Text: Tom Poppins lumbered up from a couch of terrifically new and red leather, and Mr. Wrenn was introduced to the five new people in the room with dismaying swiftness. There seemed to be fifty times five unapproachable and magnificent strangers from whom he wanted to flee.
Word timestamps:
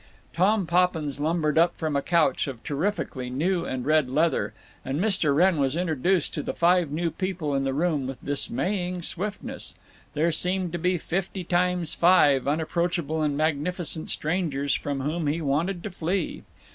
Tom 0.35 0.65
Poppins 0.65 1.19
lumbered 1.19 1.59
up 1.59 1.75
from 1.75 1.95
a 1.95 2.01
couch 2.01 2.47
of 2.47 2.63
terrifically 2.63 3.29
new 3.29 3.65
and 3.65 3.85
red 3.85 4.09
leather, 4.09 4.51
and 4.83 4.99
Mr. 4.99 5.35
Wrenn 5.35 5.59
was 5.59 5.75
introduced 5.75 6.33
to 6.33 6.41
the 6.41 6.55
five 6.55 6.89
new 6.89 7.11
people 7.11 7.53
in 7.53 7.65
the 7.65 7.71
room 7.75 8.07
with 8.07 8.25
dismaying 8.25 9.03
swiftness. 9.03 9.75
There 10.15 10.31
seemed 10.31 10.71
to 10.71 10.79
be 10.79 10.97
fifty 10.97 11.43
times 11.43 11.93
five 11.93 12.47
unapproachable 12.47 13.21
and 13.21 13.37
magnificent 13.37 14.09
strangers 14.09 14.73
from 14.73 15.01
whom 15.01 15.27
he 15.27 15.39
wanted 15.39 15.83
to 15.83 15.91
flee. 15.91 16.41